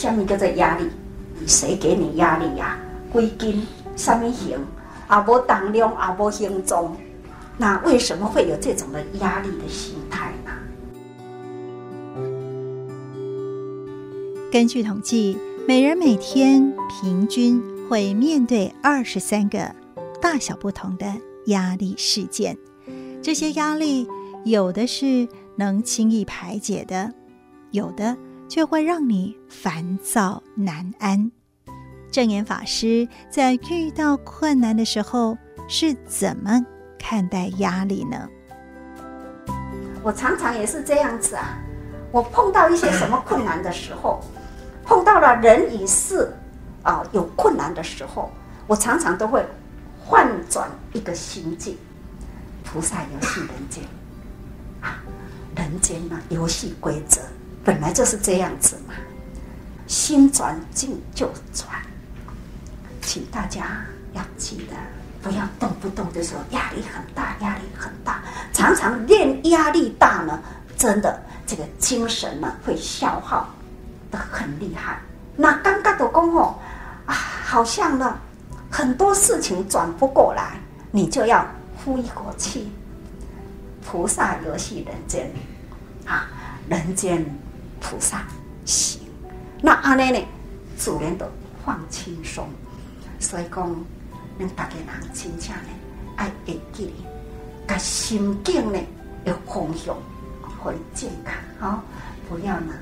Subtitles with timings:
[0.00, 0.88] 什么叫做压力？
[1.46, 2.78] 谁给你压力呀？
[3.12, 3.62] 归根
[3.96, 4.58] 什么形？
[5.06, 6.96] 啊，无重量，啊，无形状。
[7.58, 10.52] 那为什么会有这种的压力的心态呢？
[14.50, 15.36] 根据统计，
[15.68, 19.74] 每人每天平均会面对二十三个
[20.18, 21.12] 大小不同的
[21.48, 22.56] 压力事件。
[23.20, 24.08] 这些压力，
[24.46, 27.12] 有的是能轻易排解的，
[27.70, 28.16] 有的
[28.50, 31.30] 却会让你烦躁难安。
[32.10, 36.60] 证严法师在遇到困难的时候是怎么
[36.98, 38.28] 看待压力呢？
[40.02, 41.56] 我常常也是这样子啊，
[42.10, 44.20] 我碰到一些什么困难的时候，
[44.82, 46.32] 碰到了人与事
[46.82, 48.30] 啊有困难的时候，
[48.66, 49.46] 我常常都会
[50.04, 51.78] 换转一个心境。
[52.64, 53.84] 菩萨游戏人间
[54.80, 55.02] 啊，
[55.56, 57.20] 人间呢游戏规则
[57.70, 58.94] 本来就是这样子嘛，
[59.86, 61.68] 心转境就转。
[63.00, 63.80] 请大家
[64.12, 64.74] 要记得，
[65.22, 68.24] 不要动不动的时候压力很大，压力很大。
[68.52, 70.40] 常常练压力大呢，
[70.76, 73.48] 真的这个精神呢会消耗
[74.10, 74.98] 的很厉害。
[75.36, 76.40] 那刚刚的功夫
[77.06, 78.18] 啊，好像呢
[78.68, 80.58] 很多事情转不过来，
[80.90, 81.46] 你就要
[81.76, 82.68] 呼一口气。
[83.86, 85.30] 菩萨游戏人间
[86.04, 86.26] 啊，
[86.68, 87.24] 人间
[87.80, 88.24] 菩萨
[88.64, 89.00] 行。
[89.62, 90.26] 那阿内呢，
[90.76, 91.26] 自然都
[91.64, 92.48] 放轻松。
[93.18, 93.68] 所以讲，
[94.38, 95.68] 恁大家人真正呢，
[96.16, 96.94] 爱会记，
[97.66, 98.78] 把心境呢
[99.24, 99.94] 要方向，
[100.62, 101.34] 会健康。
[101.58, 101.82] 好，
[102.28, 102.72] 不要呢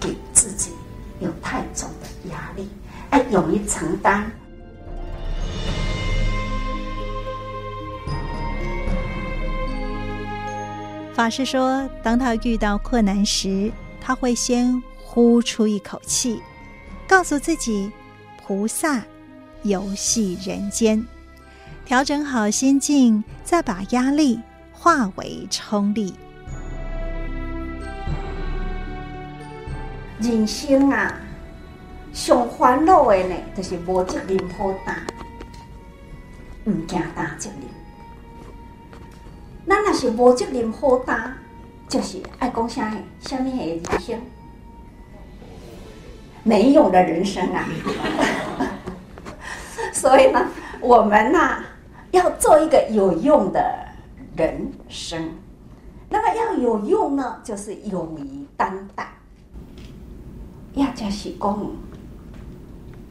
[0.00, 0.72] 给自己
[1.20, 2.68] 有太重的压力，
[3.10, 4.30] 爱勇于承担。
[11.14, 13.70] 法师说，当他遇到困难时，
[14.06, 16.42] 他会先呼出一口气，
[17.08, 17.90] 告诉自己：
[18.46, 19.02] 菩萨。
[19.62, 21.02] 游戏人间，
[21.86, 24.38] 调整好心境，再把压力
[24.74, 26.12] 化为冲力。
[30.20, 31.18] 人生啊，
[32.12, 34.98] 上烦恼的呢，就是无责任好担，
[36.64, 37.60] 唔惊担责任。
[39.66, 41.34] 咱若是无责任好担，
[41.94, 44.20] 就是爱讲啥诶，啥物诶人生，
[46.42, 47.68] 没用的人生啊。
[49.94, 50.44] 所以呢，
[50.80, 51.64] 我们呢、啊、
[52.10, 53.62] 要做一个有用的
[54.36, 55.30] 人生。
[56.10, 59.06] 那么要有用呢，就是勇于担当。
[60.72, 61.70] 也就是讲，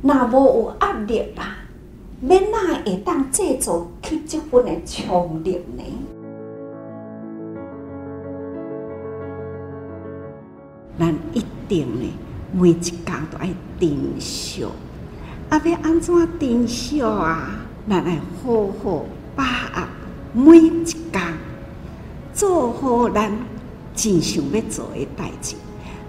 [0.00, 1.58] 那无有压力啦，
[2.18, 5.84] 免那会当制造去这份的冲力呢？
[11.00, 12.12] 咱一定呢，
[12.52, 13.02] 每一天
[13.32, 13.48] 都爱
[13.80, 14.64] 珍惜。
[15.48, 17.52] 啊，要安怎珍惜啊？
[17.88, 19.88] 咱来好好把握
[20.34, 21.34] 每一天，
[22.34, 23.32] 做好咱
[23.96, 25.56] 真想要做的代志，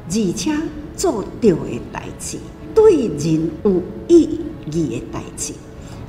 [0.09, 0.51] 而且
[0.97, 2.37] 做到的代志，
[2.75, 5.53] 对人有意义的代志。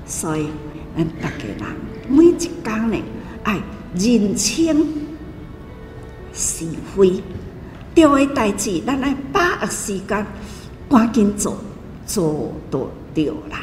[0.04, 0.48] 所以，
[0.96, 1.76] 咱大家人
[2.08, 2.96] 每一天呢，
[3.44, 3.60] 爱
[3.94, 4.84] 认清
[6.34, 7.22] 是非，
[7.94, 10.26] 对的代志，咱来把握时间，
[10.88, 11.56] 赶紧做，
[12.06, 12.80] 做到。
[13.14, 13.58] 对啦，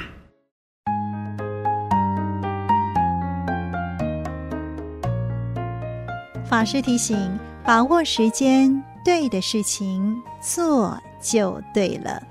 [6.48, 7.18] 法师提醒：
[7.66, 12.22] 把握时间，对的事情做就对了。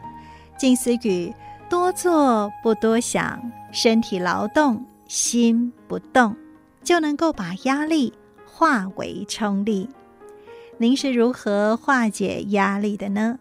[0.57, 1.35] 静思语：
[1.69, 3.41] 多做不多想，
[3.73, 6.37] 身体劳动，心不动，
[6.85, 8.13] 就能够把压力
[8.47, 9.89] 化为冲力。
[10.81, 13.41] 您是如何化解压力的呢？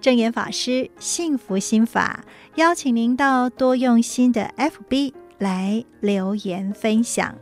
[0.00, 2.24] 正言法师幸福心法，
[2.56, 7.32] 邀请您到多用心的 FB 来留言分享。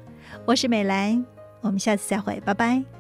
[0.45, 1.25] 我是美兰，
[1.63, 2.96] 我们下次再会，拜拜。